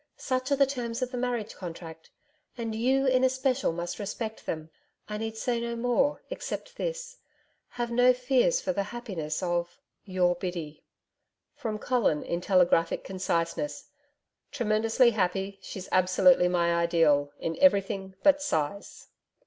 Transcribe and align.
Such 0.17 0.51
are 0.51 0.55
the 0.55 0.65
terms 0.65 1.03
of 1.03 1.11
the 1.11 1.17
marriage 1.19 1.53
contract: 1.53 2.09
and 2.57 2.73
you 2.73 3.05
in 3.05 3.23
especial 3.23 3.71
must 3.71 3.99
respect 3.99 4.47
them. 4.47 4.71
I 5.07 5.19
need 5.19 5.37
say 5.37 5.59
no 5.61 5.75
more, 5.75 6.23
except 6.31 6.75
this: 6.77 7.17
Have 7.69 7.91
no 7.91 8.11
fears 8.11 8.59
for 8.59 8.73
the 8.73 8.81
happiness 8.89 9.43
of 9.43 9.79
Your 10.03 10.33
BIDDY.' 10.33 10.83
From 11.53 11.77
Colin 11.77 12.23
in 12.23 12.41
telegraphic 12.41 13.03
conciseness: 13.03 13.89
'Tremendously 14.51 15.11
happy. 15.11 15.59
She's 15.61 15.87
absolutely 15.91 16.47
my 16.47 16.73
Ideal 16.73 17.31
in 17.39 17.55
everything 17.59 18.15
but 18.23 18.41
size.' 18.41 19.09